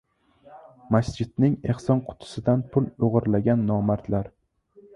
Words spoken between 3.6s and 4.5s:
nomardlar